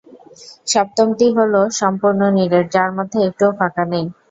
[0.67, 4.05] সপ্তমটি হলো সম্পূর্ণ নিরেট যার মধ্যে একটুও ফাঁকা নেই।